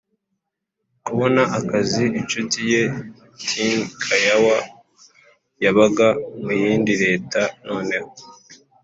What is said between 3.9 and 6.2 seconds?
Kyaw yabaga